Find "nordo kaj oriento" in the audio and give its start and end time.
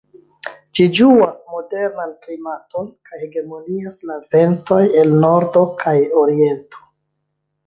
5.27-6.83